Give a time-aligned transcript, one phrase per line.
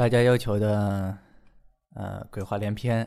[0.00, 1.18] 大家要求的，
[1.94, 3.06] 呃，鬼话连篇，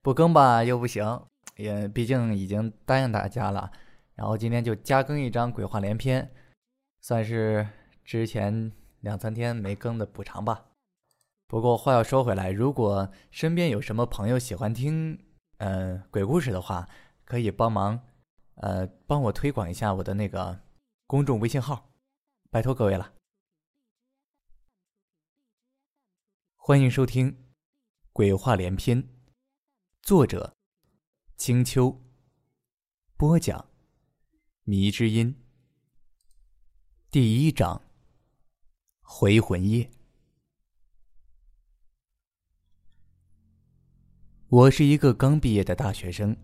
[0.00, 3.70] 不更吧又不行，也毕竟已经答应大家了。
[4.14, 6.32] 然后今天就加更一张鬼话连篇，
[7.02, 7.68] 算是
[8.02, 10.64] 之前两三天没更的补偿吧。
[11.48, 15.18] 不过话要说回来，如果身边有什么朋友喜欢听，
[15.58, 16.88] 呃，鬼故事的话，
[17.26, 18.00] 可以帮忙，
[18.54, 20.58] 呃，帮我推广一下我的那个
[21.06, 21.90] 公众微信号，
[22.50, 23.12] 拜托各位了。
[26.64, 27.32] 欢迎收听
[28.12, 29.02] 《鬼话连篇》，
[30.00, 30.54] 作者：
[31.36, 32.00] 青秋，
[33.16, 33.66] 播讲：
[34.62, 35.34] 迷之音。
[37.10, 37.82] 第一章：
[39.00, 39.90] 回魂夜。
[44.46, 46.36] 我是一个刚毕业的大学生，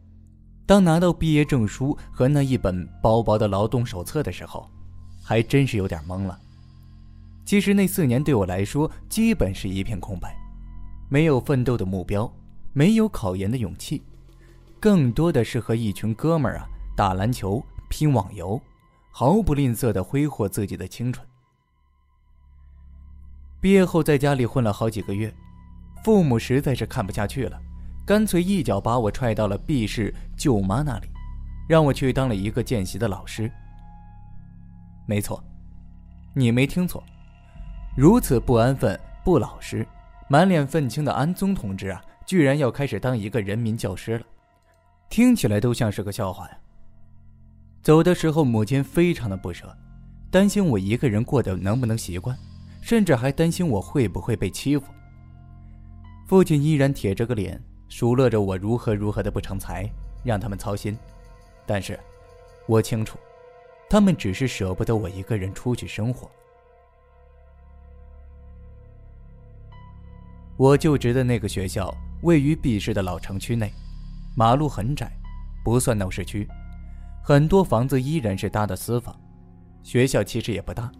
[0.66, 4.68] 当拿到毕业证书和那一本薄薄的劳动手册的时候，
[5.22, 6.40] 还真是有点懵了。
[7.48, 10.36] 其实那四年对我来说基本是一片空白，
[11.08, 12.30] 没有奋斗的目标，
[12.74, 14.02] 没有考研的勇气，
[14.78, 18.60] 更多的是和一群哥们儿啊打篮球、拼网游，
[19.10, 21.26] 毫不吝啬的挥霍自己的青春。
[23.62, 25.34] 毕业后在家里混了好几个月，
[26.04, 27.58] 父母实在是看不下去了，
[28.04, 31.08] 干脆一脚把我踹到了 B 市舅妈那里，
[31.66, 33.50] 让我去当了一个见习的老师。
[35.06, 35.42] 没错，
[36.34, 37.02] 你没听错。
[37.98, 39.84] 如此不安分、不老实、
[40.28, 44.24] 满脸愤青的安宗同志啊，居然要开始当一个人民教师了，
[45.10, 46.56] 听起来都像是个笑话呀。
[47.82, 49.76] 走的时候，母亲非常的不舍，
[50.30, 52.38] 担心我一个人过得能不能习惯，
[52.80, 54.84] 甚至还担心我会不会被欺负。
[56.24, 59.90] 父亲依然铁着个脸，数落着我如何如何的不成才，
[60.22, 60.96] 让他们操心。
[61.66, 61.98] 但是，
[62.68, 63.18] 我清楚，
[63.90, 66.30] 他们只是舍不得我一个人出去生活。
[70.58, 73.72] 我就职的那个学校位于 B 市的老城区内，
[74.36, 75.16] 马路很窄，
[75.64, 76.48] 不算闹市区，
[77.22, 79.14] 很多房子依然是搭的私房。
[79.84, 80.90] 学校其实也不大，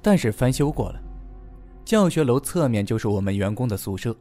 [0.00, 1.00] 但是翻修过了。
[1.84, 4.16] 教学楼侧面就是我们员工的宿舍，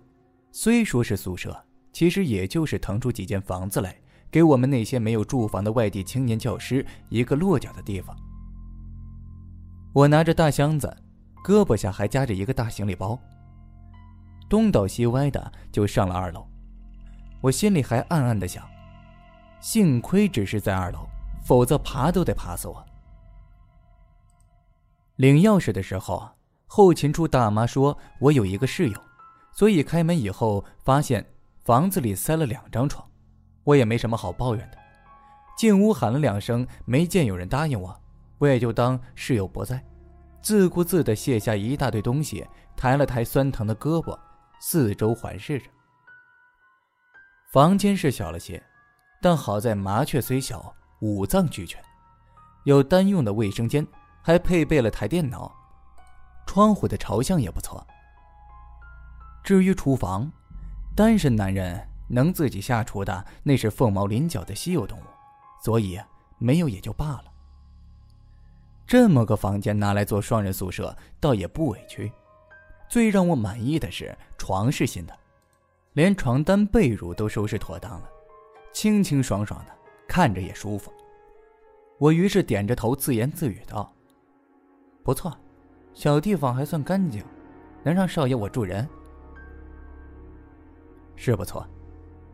[0.51, 1.57] 虽说是宿舍，
[1.93, 3.95] 其实也就是腾出几间房子来，
[4.29, 8.13] 给我们那些没有住房的外地青年教师一个落脚的地方。
[9.93, 10.93] 我拿着大箱子，
[11.45, 13.17] 胳膊下还夹着一个大行李包。
[14.49, 16.45] 东倒西歪的就上了二楼，
[17.39, 18.67] 我心里还暗暗的想：
[19.61, 21.07] 幸亏只是在二楼，
[21.43, 22.83] 否则爬都得爬死我。
[25.17, 26.27] 领钥匙的时候，
[26.65, 28.99] 后勤处大妈说我有一个室友，
[29.51, 31.23] 所以开门以后发现
[31.63, 33.07] 房子里塞了两张床，
[33.63, 34.77] 我也没什么好抱怨的。
[35.55, 37.95] 进屋喊了两声，没见有人答应我，
[38.39, 39.83] 我也就当室友不在，
[40.41, 44.17] 自顾自的卸下一大堆东西，抬了抬酸疼的胳膊。
[44.59, 45.65] 四周环视着，
[47.51, 48.61] 房间是小了些，
[49.21, 51.81] 但好在麻雀虽小，五脏俱全，
[52.65, 53.87] 有单用的卫生间，
[54.21, 55.49] 还配备了台电脑，
[56.45, 57.85] 窗户的朝向也不错。
[59.43, 60.29] 至于厨房，
[60.93, 65.03] 单身男人能自己下厨的那是凤毛麟角的稀有动物，
[65.63, 65.97] 所以
[66.37, 67.25] 没有也就罢了。
[68.85, 72.11] 这么个房间拿来做双人宿舍，倒也不委屈。
[72.89, 75.15] 最让我满意的是床是新的，
[75.93, 78.09] 连床单被褥都收拾妥当了，
[78.73, 79.71] 清清爽爽的，
[80.07, 80.91] 看着也舒服。
[81.99, 83.93] 我于是点着头自言自语道
[85.03, 85.31] ：“不错，
[85.93, 87.23] 小地方还算干净，
[87.83, 88.89] 能让少爷我住人。
[91.15, 91.63] 是不错，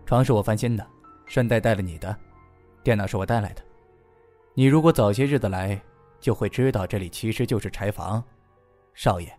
[0.05, 0.87] 床是我翻新的，
[1.25, 2.15] 顺带带了你的，
[2.81, 3.61] 电脑是我带来的。
[4.53, 5.77] 你如果早些日子来，
[6.21, 8.23] 就会知道这里其实就是柴房，
[8.93, 9.29] 少爷。”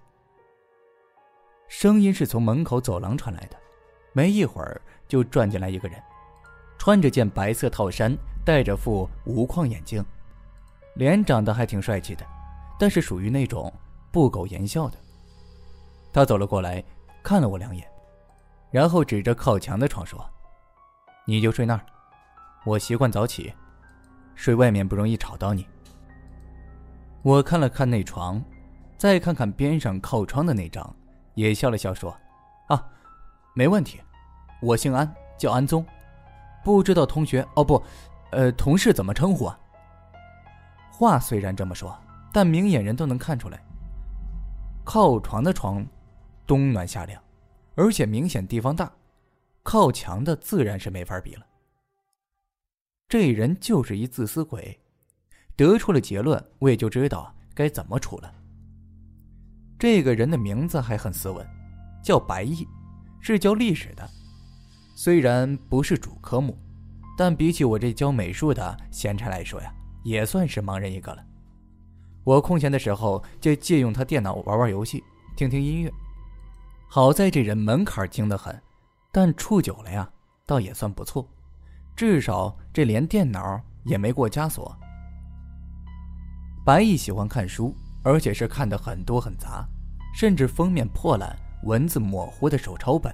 [1.69, 3.57] 声音是从门口走廊传来的，
[4.13, 6.01] 没一会儿就转进来一个人，
[6.79, 10.05] 穿着件白色套衫，戴着副无框眼镜，
[10.95, 12.25] 脸长得还挺帅气的，
[12.79, 13.73] 但是属于那种
[14.13, 14.97] 不苟言笑的。
[16.13, 16.83] 他走了过来，
[17.23, 17.87] 看了我两眼，
[18.71, 20.25] 然后指着靠墙的床说
[21.27, 21.85] ：“你就睡那儿，
[22.65, 23.53] 我习惯早起，
[24.35, 25.67] 睡外面不容易吵到你。”
[27.23, 28.43] 我看了看那床，
[28.97, 30.95] 再看看边上靠窗的那张。
[31.37, 32.15] 也笑了笑说
[32.69, 32.91] ：“啊，
[33.55, 34.01] 没问题，
[34.61, 35.87] 我姓安，叫安宗，
[36.65, 37.83] 不知道同学哦不，
[38.33, 39.59] 呃，同事怎么称呼啊？”
[40.91, 41.97] 话虽然这么说，
[42.33, 43.63] 但明眼人都能看出来，
[44.83, 45.87] 靠床的床，
[46.47, 47.23] 冬暖夏凉，
[47.75, 48.91] 而且明显地方大，
[49.63, 51.47] 靠墙的自然是没法比了。
[53.09, 54.81] 这人就是一自私鬼，
[55.55, 58.33] 得出了结论，我也就知道该怎么处了。
[59.79, 61.47] 这个人的名字还很斯文，
[62.03, 62.67] 叫白毅，
[63.21, 64.09] 是教历史的。
[64.95, 66.59] 虽然不是主科目，
[67.19, 69.71] 但比起我这教美术的闲差来说呀，
[70.03, 71.23] 也算是盲人一个了。
[72.25, 75.05] 我空闲的时候就借用他电脑玩玩游戏，
[75.37, 75.93] 听听音乐。
[76.89, 78.59] 好在这人门槛精得很，
[79.13, 80.09] 但处久了呀，
[80.47, 81.29] 倒也算不错。
[81.95, 84.75] 至少这连电脑也没过枷锁。
[86.65, 87.77] 白毅喜欢看书，
[88.07, 89.67] 而且是看的很多很杂，
[90.15, 93.13] 甚至封面破烂、文字模糊的手抄本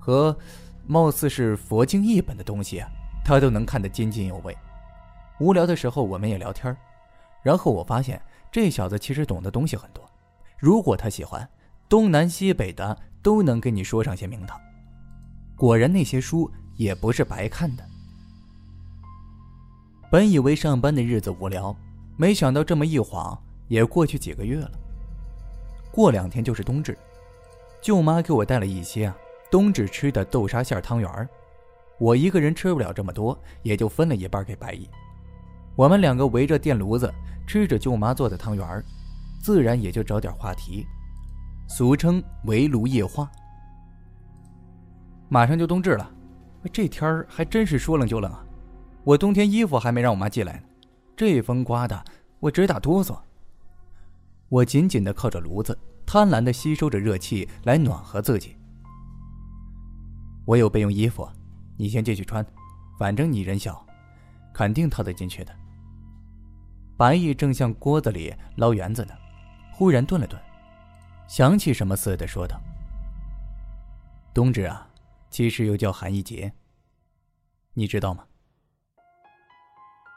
[0.00, 0.36] 和
[0.84, 2.82] 貌似是佛经译本的东西，
[3.24, 4.52] 他都能看得津津有味。
[5.38, 6.76] 无聊的时候，我们也聊天
[7.40, 10.04] 然后我发现这小子其实懂的东西很多。
[10.58, 11.48] 如果他喜欢，
[11.88, 14.60] 东南西北的都能跟你说上些名堂。
[15.54, 17.84] 果然，那些书也不是白看的。
[20.10, 21.76] 本以为上班的日子无聊，
[22.16, 23.40] 没想到这么一晃
[23.72, 24.70] 也过去几个月了。
[25.90, 26.94] 过两天就是冬至，
[27.80, 29.16] 舅妈给我带了一些啊
[29.50, 31.28] 冬至吃的豆沙馅汤圆
[31.98, 34.86] 我一个人吃不了这么多，也就分了一半给白姨。
[35.74, 37.10] 我们两个围着电炉子
[37.46, 38.84] 吃着舅妈做的汤圆
[39.42, 40.86] 自然也就找点话题，
[41.66, 43.26] 俗称围炉夜话。
[45.30, 46.10] 马上就冬至了，
[46.70, 48.44] 这天儿还真是说冷就冷啊。
[49.02, 50.62] 我冬天衣服还没让我妈寄来呢，
[51.16, 52.04] 这风刮的
[52.38, 53.16] 我直打哆嗦。
[54.52, 58.54] 我紧紧的靠着炉子，贪婪的吸收着热气来暖和自己。
[60.44, 61.26] 我有备用衣服，
[61.78, 62.46] 你先进去穿，
[62.98, 63.82] 反正你人小，
[64.52, 65.56] 肯定套得进去的。
[66.98, 69.14] 白毅正向锅子里捞圆子呢，
[69.72, 70.38] 忽然顿了顿，
[71.26, 72.60] 想起什么似的说道
[74.34, 74.86] ：“冬至啊，
[75.30, 76.52] 其实又叫寒衣节，
[77.72, 78.26] 你知道吗？”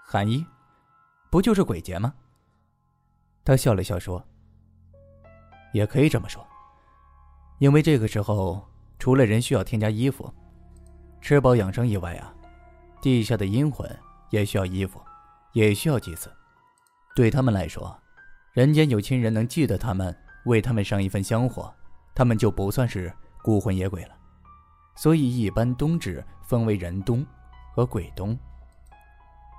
[0.05, 0.45] 寒衣，
[1.31, 2.13] 不就是鬼节吗？
[3.45, 4.21] 他笑了笑说
[5.71, 6.45] ：“也可以这么说，
[7.59, 10.33] 因为这个时候除了人需要添加衣服、
[11.21, 12.33] 吃饱养生以外啊，
[13.01, 13.87] 地下的阴魂
[14.31, 14.99] 也需要衣服，
[15.53, 16.27] 也需要祭祀。
[17.15, 17.95] 对他们来说，
[18.53, 20.13] 人间有亲人能记得他们，
[20.45, 21.71] 为他们上一份香火，
[22.15, 23.13] 他们就不算是
[23.43, 24.15] 孤魂野鬼了。
[24.95, 27.23] 所以一般冬至分为人冬
[27.75, 28.35] 和鬼冬。”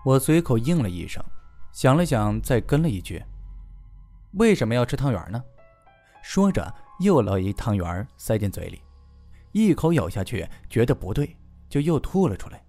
[0.04, 1.22] 我随口应了一声，
[1.72, 3.22] 想了想，再跟了一句
[4.36, 5.42] ：“为什么要吃汤圆呢？”
[6.22, 8.82] 说着，又捞一汤圆塞进嘴里，
[9.52, 11.36] 一口咬下去，觉得不对，
[11.68, 12.62] 就又吐了出来。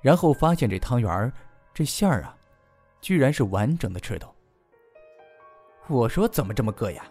[0.00, 1.32] 然后发现这汤圆
[1.72, 2.36] 这馅儿啊，
[3.00, 4.34] 居然是完整的赤豆。
[5.88, 7.04] 我说：“怎么这么硌呀？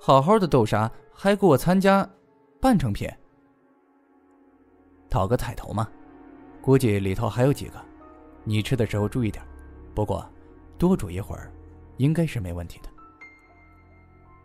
[0.00, 2.08] 好好的豆沙，还给我参加
[2.60, 3.08] 半成品，
[5.08, 5.88] 讨个彩头嘛？
[6.60, 7.80] 估计里头还有几个。”
[8.44, 9.44] 你吃的时候注意点，
[9.94, 10.28] 不过
[10.76, 11.52] 多煮一会儿，
[11.96, 12.88] 应该是没问题的。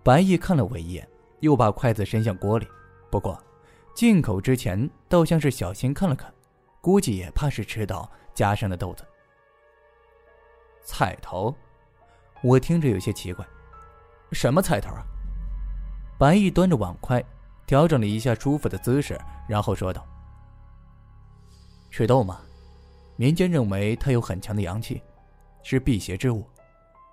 [0.03, 1.07] 白毅看了我一眼，
[1.39, 2.67] 又把筷子伸向锅里，
[3.09, 3.41] 不过
[3.93, 6.33] 进口之前倒像是小心看了看，
[6.81, 9.03] 估计也怕是吃到夹上的豆子。
[10.83, 11.53] 彩头，
[12.41, 13.45] 我听着有些奇怪，
[14.31, 15.03] 什么彩头啊？
[16.17, 17.23] 白毅端着碗筷，
[17.65, 20.05] 调整了一下舒服的姿势，然后说道
[21.91, 22.39] ：“吃豆吗？”
[23.19, 25.01] 民间认为它有很强的阳气，
[25.63, 26.47] 是辟邪之物，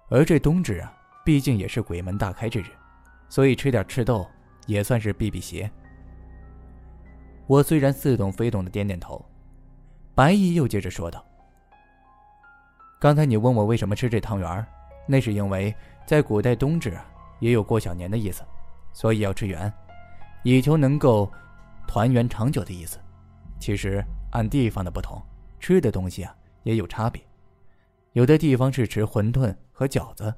[0.09, 0.93] 而这冬至啊，
[1.25, 2.67] 毕竟也是鬼门大开之日，
[3.29, 4.27] 所以吃点赤豆
[4.67, 5.71] 也算是避避邪。
[7.47, 9.25] 我虽然似懂非懂的点点头，
[10.15, 11.25] 白姨又接着说道
[13.01, 14.67] ：“刚才你问我为什么吃这汤圆
[15.07, 15.75] 那是因为
[16.07, 17.07] 在古代冬至啊
[17.41, 18.43] 也有过小年的意思，
[18.93, 19.73] 所以要吃圆，
[20.43, 21.31] 以求能够
[21.87, 22.99] 团圆长久的意思。
[23.59, 25.21] 其实按地方的不同。”
[25.61, 27.23] 吃的东西啊也有差别，
[28.15, 30.33] 有的地方是吃馄饨和饺子，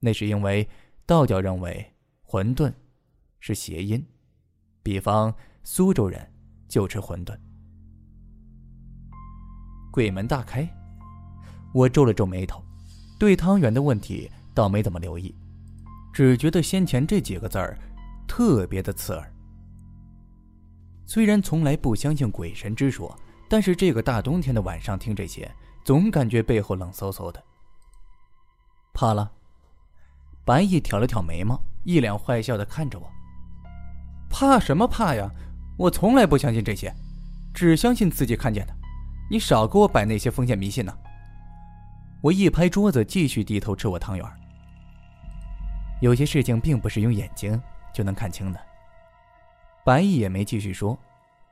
[0.00, 0.68] 那是因为
[1.06, 1.94] 道教认为
[2.26, 2.72] 馄饨
[3.38, 4.04] 是谐音，
[4.82, 6.20] 比方苏州人
[6.68, 7.38] 就吃馄饨。
[9.92, 10.68] 鬼门大开，
[11.72, 12.60] 我皱了皱眉头，
[13.20, 15.32] 对汤圆的问题倒没怎么留意，
[16.12, 17.78] 只觉得先前这几个字儿
[18.26, 19.32] 特别的刺耳。
[21.06, 23.16] 虽然从来不相信鬼神之说。
[23.48, 27.42] 但是这个大冬天的晚上听这些，总感觉背后冷飕飕的。
[28.92, 29.30] 怕了？
[30.44, 33.08] 白毅挑了挑眉毛，一脸坏笑的看着我。
[34.28, 35.30] 怕什么怕呀？
[35.78, 36.94] 我从来不相信这些，
[37.54, 38.74] 只相信自己看见的。
[39.30, 40.96] 你少给我摆那些封建迷信呢！
[42.20, 44.26] 我一拍桌子，继续低头吃我汤圆。
[46.00, 47.60] 有些事情并不是用眼睛
[47.94, 48.60] 就能看清的。
[49.84, 50.98] 白毅也没继续说，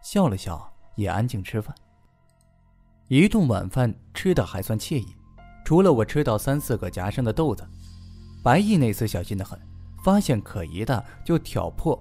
[0.03, 1.75] 笑了笑，也安静吃饭。
[3.11, 5.17] 一顿晚饭吃的还算惬意，
[5.65, 7.67] 除了我吃到三四个夹生的豆子，
[8.41, 9.59] 白毅那次小心的很，
[10.05, 12.01] 发现可疑的就挑破，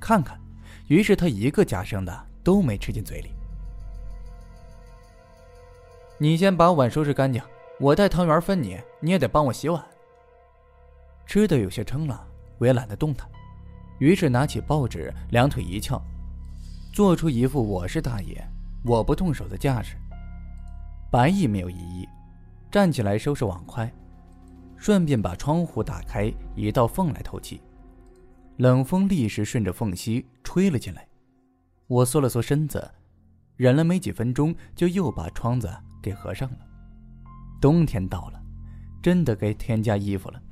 [0.00, 0.40] 看看。
[0.86, 3.32] 于是他一个夹生的都没吃进嘴里。
[6.16, 7.42] 你先把碗收拾干净，
[7.78, 9.84] 我带汤圆分你，你也得帮我洗碗。
[11.26, 13.28] 吃的有些撑了，我也懒得动弹，
[13.98, 16.02] 于是拿起报纸，两腿一翘，
[16.94, 18.42] 做出一副我是大爷，
[18.86, 19.98] 我不动手的架势。
[21.10, 22.08] 白毅没有异议，
[22.70, 23.90] 站起来收拾碗筷，
[24.76, 27.60] 顺便把窗户打开一道缝来透气。
[28.56, 31.06] 冷风立时顺着缝隙吹了进来，
[31.86, 32.90] 我缩了缩身子，
[33.56, 35.70] 忍了没几分钟，就又把窗子
[36.02, 36.58] 给合上了。
[37.60, 38.42] 冬天到了，
[39.02, 40.42] 真的该添加衣服了。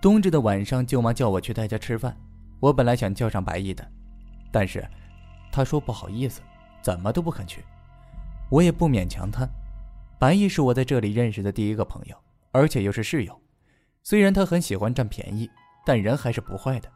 [0.00, 2.16] 冬至的晚上，舅妈叫我去她家吃饭，
[2.58, 3.86] 我本来想叫上白毅的，
[4.50, 4.84] 但是
[5.52, 6.40] 她说不好意思，
[6.80, 7.64] 怎么都不肯去。
[8.52, 9.48] 我也不勉强他，
[10.20, 12.16] 白毅是我在这里认识的第一个朋友，
[12.50, 13.40] 而且又是室友，
[14.02, 15.50] 虽然他很喜欢占便宜。
[15.84, 16.88] 但人还是不坏的，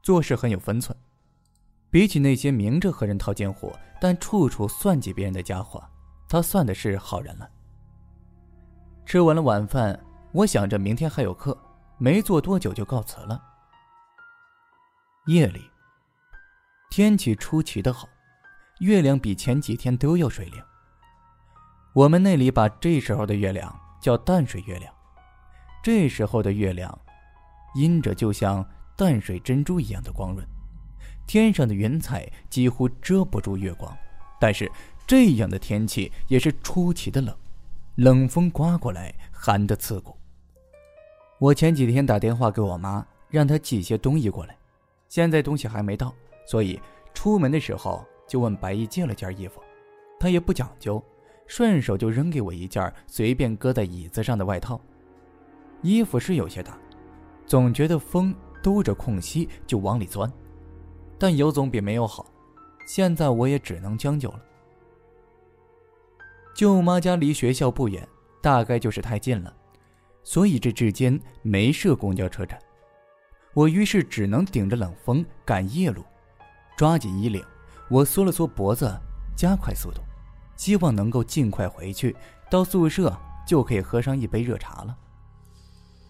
[0.00, 0.96] 做事很有分寸。
[1.90, 5.82] 比起那些明着和人套近乎，但处处算计别人的家伙，
[6.28, 7.50] 他算的是好人了。
[9.04, 9.98] 吃完了晚饭，
[10.30, 11.58] 我想着明天还有课，
[11.98, 13.42] 没坐多久就告辞了。
[15.26, 15.68] 夜里，
[16.90, 18.08] 天气出奇的好，
[18.80, 20.62] 月亮比前几天都要水灵。
[21.92, 24.92] 我们那里把这时候的月亮叫淡水月亮，
[25.82, 26.98] 这时候的月亮。
[27.74, 28.64] 阴着，就像
[28.96, 30.46] 淡水珍珠一样的光润，
[31.26, 33.96] 天上的云彩几乎遮不住月光。
[34.40, 34.70] 但是
[35.06, 37.36] 这样的天气也是出奇的冷，
[37.96, 40.16] 冷风刮过来，寒得刺骨。
[41.40, 44.56] 我前几天打电话给我妈，让她寄些东西过来，
[45.08, 46.14] 现在东西还没到，
[46.46, 46.80] 所以
[47.12, 49.60] 出门的时候就问白衣借了件衣服，
[50.18, 51.02] 他也不讲究，
[51.46, 54.80] 顺手就扔给我一件随便搁在椅子上的外套。
[55.82, 56.78] 衣服是有些大。
[57.46, 60.32] 总觉得风兜着空隙就往里钻，
[61.18, 62.24] 但有总比没有好。
[62.86, 64.40] 现在我也只能将就了。
[66.54, 68.08] 舅妈家离学校不远，
[68.40, 69.54] 大概就是太近了，
[70.22, 72.58] 所以这之间没设公交车站。
[73.52, 76.02] 我于是只能顶着冷风赶夜路，
[76.78, 77.44] 抓紧衣领，
[77.94, 78.92] 我缩了缩脖子，
[79.36, 80.00] 加快速度，
[80.56, 82.16] 希望能够尽快回去，
[82.50, 84.98] 到宿舍就可以喝上一杯热茶了。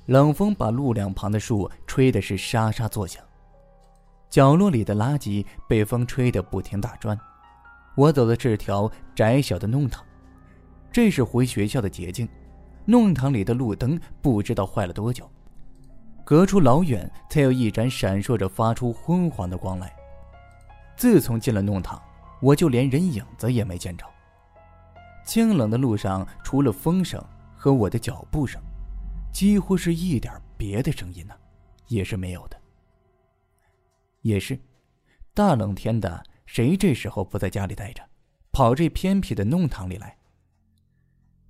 [0.06, 3.22] 冷风把路两旁的树吹的是沙沙作响，
[4.30, 7.20] 角落里的垃圾被风吹得不停打转。
[7.96, 10.02] 我走的这条窄小的弄堂，
[10.90, 12.26] 这是回学校的捷径。
[12.86, 15.30] 弄堂里的路灯不知道坏了多久，
[16.24, 19.94] 隔出老远才有一盏闪烁着发出昏黄的光来。
[20.96, 22.00] 自从进了弄堂，
[22.40, 24.04] 我就连人影子也没见着。
[25.24, 27.22] 清冷的路上，除了风声
[27.54, 28.60] 和我的脚步声。
[29.32, 31.34] 几乎是一点别的声音呢，
[31.88, 32.56] 也是没有的。
[34.22, 34.56] 也是，
[35.34, 38.00] 大冷天的，谁这时候不在家里待着，
[38.52, 40.16] 跑这偏僻的弄堂里来？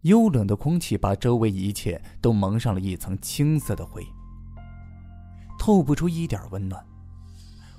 [0.00, 4.02] 幽冷的空气把周围一切都蒙上了一层青色的灰，
[5.58, 6.82] 透不出一点温暖。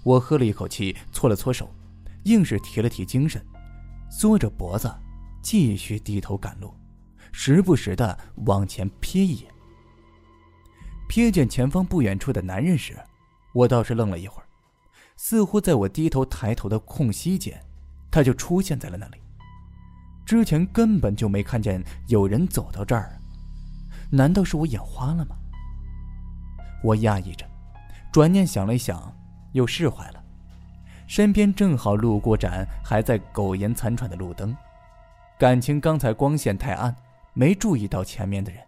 [0.06, 1.68] 我喝了一口气，搓了搓手，
[2.26, 3.44] 硬是提了提精神，
[4.08, 4.94] 缩着脖子，
[5.42, 6.72] 继续低头赶路，
[7.32, 9.52] 时不时的往前瞥一眼。
[11.10, 12.96] 瞥见前方不远处的男人时，
[13.52, 14.46] 我倒是愣了一会儿，
[15.18, 17.60] 似乎在我低头抬头的空隙间，
[18.12, 19.18] 他就出现在了那里。
[20.24, 23.20] 之前根本就没看见有人走到这儿，
[24.12, 25.36] 难道是我眼花了吗？
[26.84, 27.44] 我讶异着，
[28.12, 29.12] 转念想了一想，
[29.56, 30.22] 又释怀了。
[31.08, 34.56] 身边正好路过盏还在苟延残喘的路灯，
[35.40, 36.94] 感情刚才光线太暗，
[37.34, 38.62] 没注意到前面的人，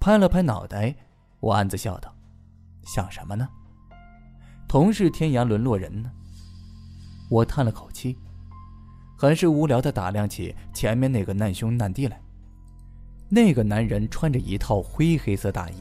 [0.00, 0.94] 拍了拍脑袋。
[1.38, 2.12] 我暗自笑道
[2.84, 3.48] ：“想什么呢？
[4.66, 6.10] 同是天涯沦落人呢。”
[7.30, 8.18] 我叹了口气，
[9.16, 12.20] 很是无聊的打量起前面那个难兄难弟来。
[13.28, 15.76] 那个男人穿着一套灰黑色大衣，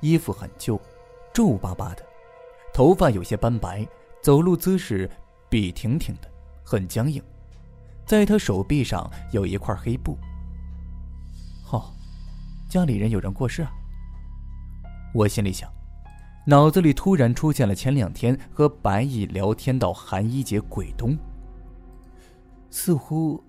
[0.00, 0.80] 衣服很旧，
[1.34, 2.04] 皱巴巴的，
[2.72, 3.86] 头发有些斑白，
[4.22, 5.10] 走路姿势
[5.48, 6.30] 笔挺挺的，
[6.64, 7.22] 很僵硬。
[8.06, 10.16] 在他手臂上有一块黑布。
[11.70, 11.92] 哦，
[12.68, 13.70] 家里人有人过世啊。
[15.14, 15.70] 我心里想，
[16.46, 21.16] 脑子里突然出现了前两天和白毅聊天到寒衣节鬼东，
[22.70, 23.42] 似乎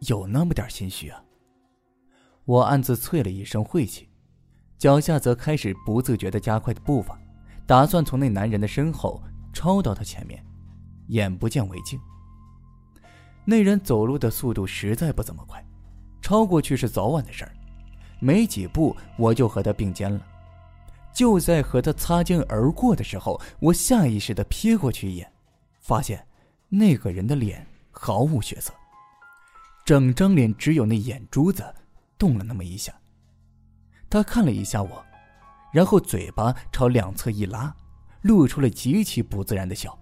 [0.00, 1.22] 有那么点心虚啊。
[2.44, 4.08] 我暗自啐了一声晦气，
[4.76, 7.18] 脚下则开始不自觉的加快步伐，
[7.66, 10.44] 打算从那男人的身后超到他前面，
[11.08, 11.98] 眼不见为净。
[13.44, 15.64] 那人走路的速度实在不怎么快，
[16.22, 17.52] 超过去是早晚的事儿，
[18.20, 20.20] 没几步我就和他并肩了。
[21.12, 25.32] 就在和他擦肩而过的时候，我下意识的瞥过去一眼，
[25.80, 26.26] 发现
[26.68, 28.72] 那个人的脸毫无血色，
[29.84, 31.62] 整张脸只有那眼珠子
[32.18, 32.92] 动了那么一下。
[34.10, 35.04] 他看了一下我，
[35.74, 37.74] 然后嘴巴朝两侧一拉，
[38.22, 39.98] 露出了极其不自然的笑。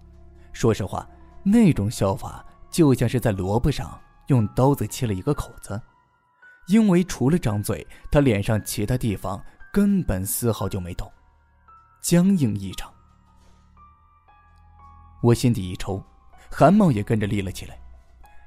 [0.51, 1.09] 说实话，
[1.41, 5.81] 那种笑法就像是在萝卜上用刀子切了一个口子，
[6.67, 9.43] 因为除了张嘴，他脸上其他地方。
[9.73, 11.11] 根本丝毫就没动，
[11.99, 12.93] 僵硬异常。
[15.23, 15.99] 我心底一抽，
[16.51, 17.75] 汗毛也跟着立了起来，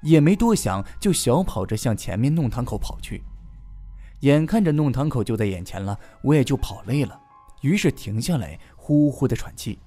[0.02, 3.24] 也没多想，就小跑着向前面弄堂口跑去。
[4.20, 7.20] 眼看着弄堂口就在眼前了，我也就跑累了，
[7.60, 9.78] 于是停下来，呼呼的喘气，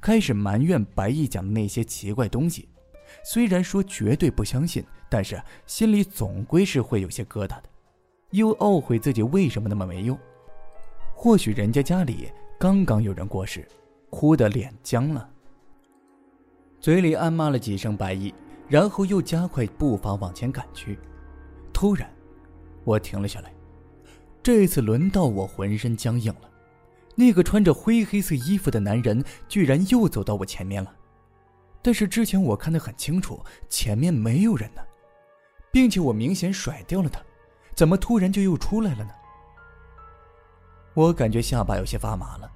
[0.00, 2.68] 开始埋怨白毅讲的那些奇怪东西。
[3.24, 7.64] 虽然说绝对不相信，但是心里总归是会有些疙瘩的，
[8.30, 10.18] 又懊悔自己为什么那么没用。
[11.14, 13.66] 或许人家家里刚刚有人过世，
[14.08, 15.28] 哭得脸僵了，
[16.80, 18.32] 嘴里暗骂了几声白毅，
[18.68, 20.98] 然后又加快步伐往前赶去。
[21.72, 22.08] 突然，
[22.84, 23.52] 我停了下来，
[24.48, 26.48] 这次轮到我浑身僵硬了。
[27.14, 30.90] 那个穿着灰黑色衣服的男人居然又走到我前面了，
[31.82, 34.80] 但是之前我看得很清楚，前面没有人呢，
[35.70, 37.20] 并且我明显甩掉了他，
[37.74, 39.10] 怎么突然就又出来了呢？
[40.94, 42.50] 我感觉下巴有些发麻了，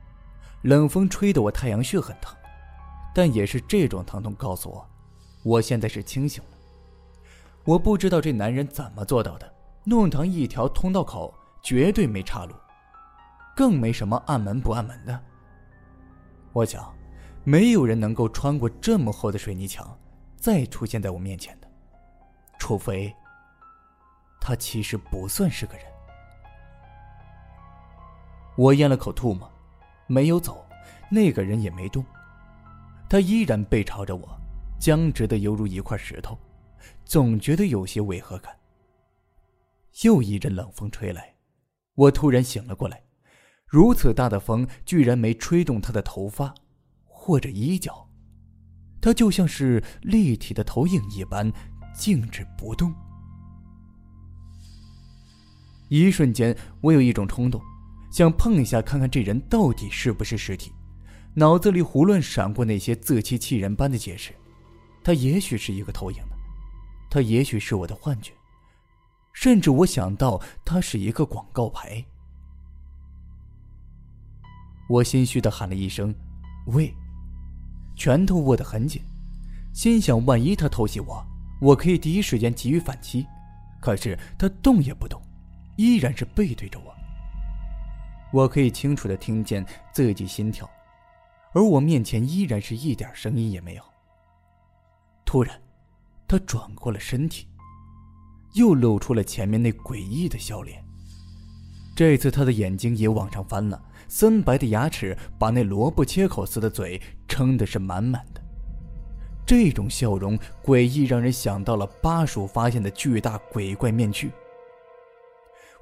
[0.63, 2.35] 冷风吹得我太阳穴很疼，
[3.15, 4.91] 但也是这种疼痛告诉我，
[5.43, 6.57] 我现在是清醒了。
[7.65, 12.55] 我不知道这男人怎么做到的，弄堂一条通道口绝对没岔路，
[13.55, 15.23] 更没什么暗门不暗门的。
[16.53, 16.93] 我想，
[17.45, 19.99] 没有人能够穿过这么厚的水泥墙，
[20.37, 21.69] 再出现在我面前的，
[22.59, 23.15] 除非
[24.41, 25.87] 他其实不算是个人。
[28.57, 29.51] 我咽了口唾沫，
[30.07, 30.67] 没有走，
[31.11, 32.05] 那个人也没动，
[33.09, 34.29] 他依然背朝着我，
[34.79, 36.37] 僵直的犹如一块石头，
[37.05, 38.55] 总觉得有些违和感。
[40.03, 41.32] 又一阵冷风吹来，
[41.95, 43.03] 我突然醒了过来，
[43.67, 46.55] 如此大的风居然没吹动他的头发，
[47.05, 48.09] 或者衣角，
[49.01, 51.53] 他就像是立体的投影一般，
[51.95, 52.93] 静止不动。
[55.89, 57.61] 一瞬间，我有一种冲动。
[58.11, 60.71] 想碰一下看看这人到底是不是尸体，
[61.35, 64.35] 脑子里胡乱闪过那些自欺欺人般的解释。
[65.03, 66.37] 他也许是一个投影的，
[67.11, 68.33] 他也许是我的幻觉，
[69.33, 72.05] 甚至我想到他是一个广告牌。
[74.89, 76.15] 我心虚的喊了一声
[76.69, 76.95] “喂”，
[77.97, 79.03] 拳头握得很紧，
[79.73, 81.25] 心想万一他偷袭我，
[81.61, 83.27] 我可以第一时间给予反击。
[83.81, 85.21] 可是他动也不动，
[85.77, 86.95] 依然是背对着我。
[88.33, 90.69] 我可以清楚的听见自己心跳，
[91.53, 93.83] 而我面前依然是一点声音也没有。
[95.25, 95.61] 突然，
[96.29, 97.47] 他转过了身体，
[98.55, 100.83] 又露出了前面那诡异的笑脸。
[101.95, 108.41] 这次他的眼睛也往上翻了，森白的牙齿把那萝卜切口似的嘴撑的是满满的。
[109.45, 114.31] 这种笑容诡异，让人想到了巴蜀发现的巨大鬼怪面具。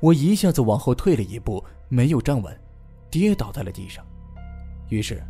[0.00, 2.58] 我一下子往后退了一步，没有站稳，
[3.10, 4.04] 跌倒在了地上。
[4.88, 5.22] 于是，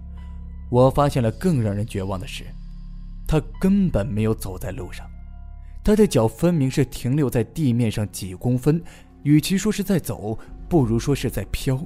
[0.70, 2.44] 我发现了更让人绝望的事：
[3.26, 5.09] 他根本没有走在路上，
[5.82, 8.82] 他的脚分明是停留在地面上几公分。
[9.22, 10.38] 与其说是在走，
[10.68, 11.78] 不如说是在飘。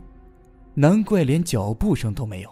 [0.75, 2.51] 难怪连脚步声都没有，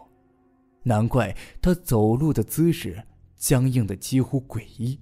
[0.83, 3.01] 难怪他走路的姿势
[3.37, 4.99] 僵硬的几乎诡异。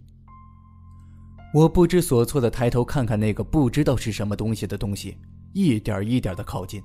[1.55, 5.17] 我不知所措的抬头看看那个不知道是什么东西的东西，
[5.53, 6.83] 一点一点的靠近。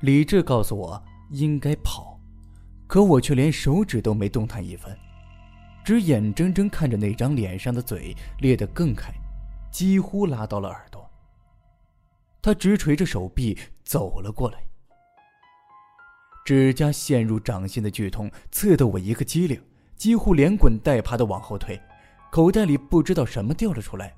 [0.00, 2.20] 理智告诉我应该跑，
[2.86, 4.94] 可我却连手指都没动弹一分，
[5.84, 9.12] 只眼睁睁看着那张脸上的嘴裂得更开，
[9.70, 11.08] 几乎拉到了耳朵。
[12.40, 14.58] 他直垂着手臂走了过来，
[16.44, 19.62] 指甲陷入掌心的剧痛刺得我一个激灵，
[19.94, 21.80] 几乎连滚带爬的往后退。
[22.30, 24.14] 口袋里不知道什么掉了出来，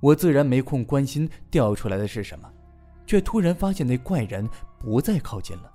[0.00, 2.50] 我自然没空关心掉出来的是什么，
[3.06, 5.70] 却突然发现那怪人不再靠近了，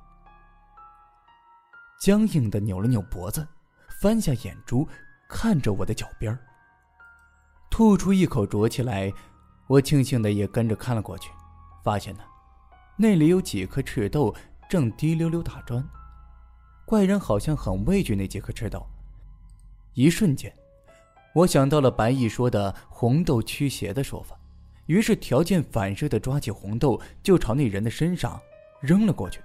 [2.00, 3.48] 僵硬的扭了扭脖子，
[4.02, 4.88] 翻下眼珠
[5.28, 6.38] 看着我的脚边
[7.70, 9.12] 吐出一口浊气来。
[9.68, 11.32] 我庆幸的也跟着看了过去，
[11.84, 12.24] 发现呢，
[12.98, 14.32] 那里有几颗赤豆
[14.70, 15.84] 正滴溜溜打转，
[16.86, 18.86] 怪人好像很畏惧那几颗赤豆，
[19.96, 20.56] 一瞬间。
[21.34, 24.38] 我想到了白毅说的“红豆驱邪”的说法，
[24.86, 28.40] 于是条件反射的抓起红豆，就朝那人的身上
[28.82, 29.42] 扔了过去。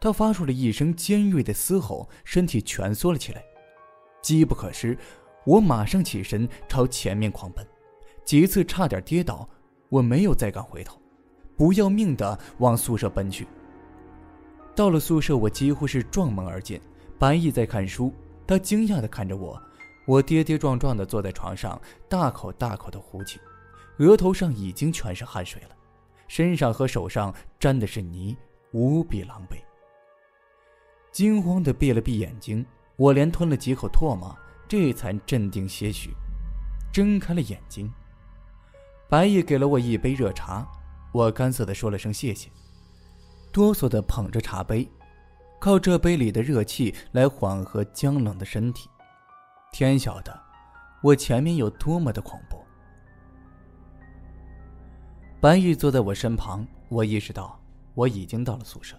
[0.00, 3.44] 他发出了一声尖锐的嘶吼，身体蜷缩了起来。
[4.20, 4.96] 机不可失，
[5.44, 7.66] 我马上起身朝前面狂奔，
[8.24, 9.48] 几次差点跌倒，
[9.88, 11.00] 我没有再敢回头，
[11.56, 13.46] 不要命的往宿舍奔去。
[14.74, 16.80] 到了宿舍，我几乎是撞门而进。
[17.18, 18.14] 白毅在看书，
[18.46, 19.60] 他惊讶的看着我，
[20.06, 21.78] 我跌跌撞撞的坐在床上，
[22.08, 23.38] 大口大口的呼气，
[23.98, 25.76] 额头上已经全是汗水了，
[26.28, 28.34] 身上和手上沾的是泥，
[28.72, 29.56] 无比狼狈。
[31.12, 32.64] 惊慌的闭了闭眼睛，
[33.00, 34.36] 我连吞了几口唾沫，
[34.68, 36.14] 这才镇定些许，
[36.92, 37.90] 睁开了眼睛。
[39.08, 40.68] 白毅给了我一杯热茶，
[41.10, 42.50] 我干涩的说了声谢谢，
[43.50, 44.86] 哆嗦的捧着茶杯，
[45.58, 48.90] 靠这杯里的热气来缓和僵冷的身体。
[49.72, 50.38] 天晓得，
[51.02, 52.62] 我前面有多么的恐怖。
[55.40, 57.58] 白玉坐在我身旁，我意识到
[57.94, 58.94] 我已经到了宿舍。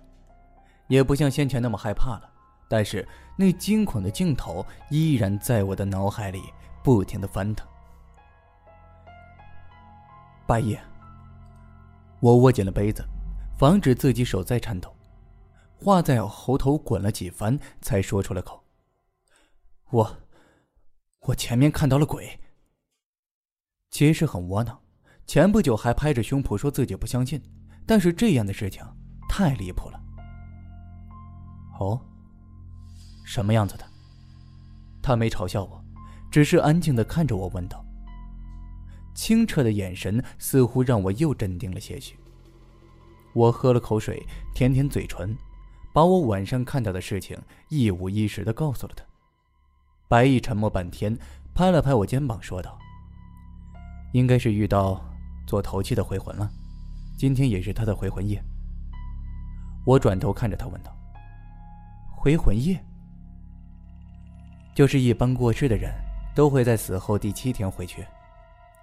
[0.87, 2.30] 也不像先前那么害怕了，
[2.71, 3.05] 但是
[3.35, 6.41] 那惊恐的镜头依然在我的脑海里
[6.81, 7.67] 不停的翻腾。
[10.47, 10.81] 半夜，
[12.21, 13.05] 我握紧了杯子，
[13.57, 14.95] 防止自己手再颤抖，
[15.75, 18.63] 话在喉头滚了几番，才说出了口
[19.91, 20.17] ：“我，
[21.23, 22.39] 我前面看到了鬼。”
[23.91, 24.79] 其实很窝囊，
[25.27, 27.43] 前不久还拍着胸脯说自己不相信，
[27.85, 28.81] 但是这样的事情
[29.27, 30.01] 太离谱了。
[31.81, 31.99] 哦，
[33.31, 33.85] 什么样子的？
[35.01, 35.81] 他没嘲笑我，
[36.29, 37.81] 只是安静的看着我，问道。
[39.15, 42.19] 清澈的眼神似乎让我又镇定了些许。
[43.33, 44.21] 我喝了口水，
[44.53, 45.33] 舔舔嘴唇，
[45.93, 47.39] 把我晚上看到的事情
[47.69, 49.05] 一五一十的告诉了他。
[50.09, 51.17] 白毅沉默半天，
[51.55, 52.77] 拍了拍我肩膀，说道
[54.11, 55.01] ：“应该是遇到
[55.47, 56.51] 做头七的回魂了，
[57.17, 58.43] 今天也是他的回魂夜。”
[59.87, 60.93] 我转头看着他，问道。
[62.13, 62.85] 回魂夜，
[64.73, 65.91] 就是一般过世的人
[66.33, 68.05] 都会在死后第七天回去，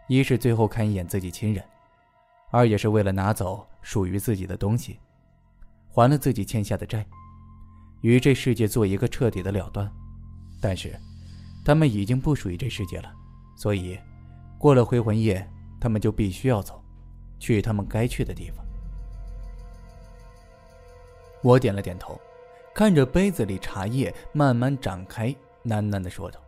[0.07, 1.64] 一是最后看一眼自己亲人，
[2.51, 4.98] 二也是为了拿走属于自己的东西，
[5.88, 7.05] 还了自己欠下的债，
[8.03, 9.90] 与这世界做一个彻底的了断。
[10.61, 10.94] 但是，
[11.64, 13.11] 他们已经不属于这世界了，
[13.57, 13.98] 所以，
[14.59, 15.48] 过了回魂夜，
[15.81, 16.83] 他们就必须要走，
[17.38, 18.64] 去他们该去的地方。
[21.42, 22.20] 我点了点头。
[22.74, 25.35] 看着杯子里茶叶慢慢展开，
[25.68, 26.40] 喃喃的说道：“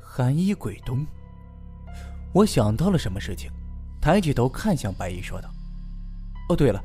[0.00, 1.06] 寒衣鬼冬。”
[2.32, 3.50] 我想到了什么事情，
[4.00, 5.48] 抬起头看向白衣，说道
[6.48, 6.82] ：“哦，对了，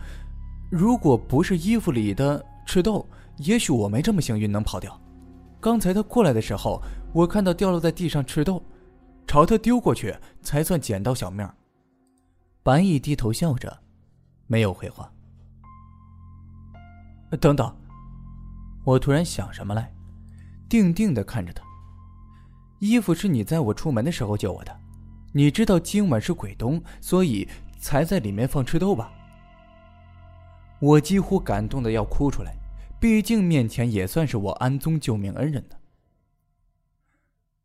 [0.69, 3.07] 如果不是衣服里的赤豆，
[3.37, 4.99] 也许我没这么幸运能跑掉。
[5.59, 6.81] 刚才他过来的时候，
[7.13, 8.61] 我看到掉落在地上赤豆，
[9.25, 11.49] 朝他丢过去，才算捡到小命。”
[12.61, 13.79] 白衣低头笑着，
[14.47, 15.11] 没有回话。
[17.39, 17.75] 等等。
[18.85, 19.91] 我突然想什么来，
[20.69, 21.63] 定定的看着他。
[22.79, 24.79] 衣服是你在我出门的时候救我的，
[25.33, 27.45] 你知道今晚是鬼冬，所以
[27.79, 29.11] 才在里面放赤豆吧？
[30.79, 32.53] 我几乎感动的要哭出来，
[33.01, 35.75] 毕竟面前也算是我安宗救命恩人呢。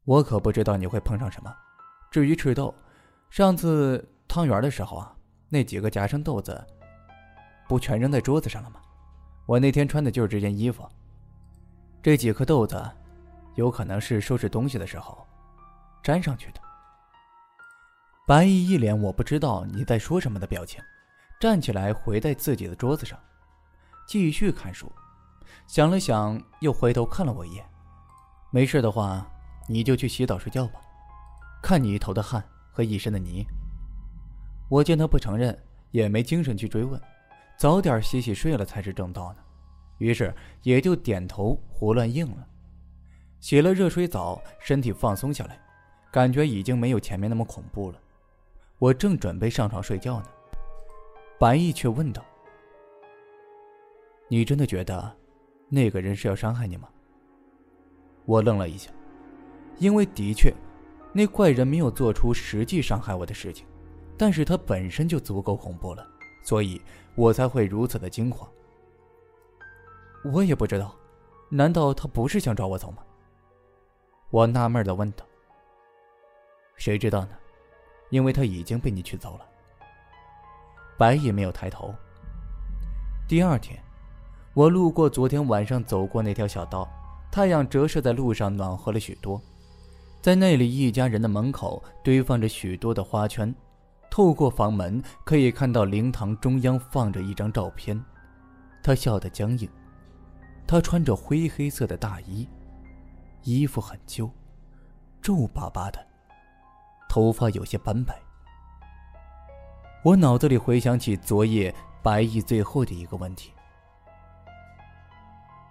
[0.04, 1.54] 我可不知道你会碰上什么。
[2.10, 2.74] 至于赤豆，
[3.30, 5.14] 上次汤圆的时候啊，
[5.48, 6.60] 那几个夹生豆子，
[7.68, 8.80] 不全扔在桌子上了吗？
[9.46, 10.84] 我那天穿的就是这件衣服。
[12.04, 12.78] 这几颗豆子，
[13.54, 15.26] 有可能是收拾东西的时候
[16.02, 16.60] 粘上去的。
[18.26, 20.82] 白毅一脸我不知道你在说什么的表情，
[21.40, 23.18] 站起来回在自己的桌子上，
[24.06, 24.92] 继续看书。
[25.66, 27.64] 想了想，又回头看了我一眼。
[28.50, 29.26] 没事的话，
[29.66, 30.82] 你就去洗澡睡觉吧。
[31.62, 33.46] 看你一头的汗和一身的泥。
[34.68, 35.58] 我见他不承认，
[35.90, 37.00] 也没精神去追问。
[37.56, 39.43] 早点洗洗睡了才是正道呢。
[39.98, 42.46] 于是也就点头胡乱应了，
[43.40, 45.59] 洗了热水澡，身体放松下来，
[46.11, 47.98] 感觉已经没有前面那么恐怖了。
[48.78, 50.26] 我正准备上床睡觉呢，
[51.38, 52.24] 白毅却问道
[54.28, 55.16] ：“你真的觉得
[55.68, 56.88] 那个人是要伤害你吗？”
[58.26, 58.90] 我愣了一下，
[59.78, 60.52] 因为的确，
[61.12, 63.66] 那怪人没有做出实际伤害我的事情，
[64.18, 66.07] 但是他本身就足够恐怖了，
[66.42, 66.80] 所以
[67.14, 68.48] 我才会如此的惊慌。
[70.24, 70.94] 我也不知道，
[71.50, 72.98] 难道他不是想抓我走吗？
[74.30, 75.24] 我纳闷的问道。
[76.76, 77.30] 谁知道呢？
[78.10, 79.46] 因为他已经被你取走了。
[80.96, 81.94] 白也没有抬头。
[83.28, 83.78] 第二天，
[84.54, 86.88] 我路过昨天晚上走过那条小道，
[87.30, 89.40] 太阳折射在路上，暖和了许多。
[90.22, 93.54] 在那里，一家人的门口堆放着许多的花圈，
[94.10, 98.02] 透过房门可以看到灵堂中央放着一张照片。
[98.82, 99.68] 他笑得僵硬。
[100.74, 102.48] 他穿着灰黑色的大衣，
[103.44, 104.28] 衣服很旧，
[105.22, 106.04] 皱巴巴的，
[107.08, 108.20] 头发有些斑白。
[110.02, 113.52] 我脑子里回想起昨夜白毅最后的一个问题：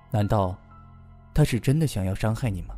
[0.09, 0.57] 难道
[1.33, 2.73] 他是真的想要伤害你吗？